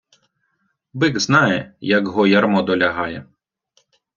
Бик 0.93 1.19
знає, 1.19 1.73
як 1.81 2.07
го 2.07 2.27
ярмо 2.27 2.61
долягає. 2.61 3.25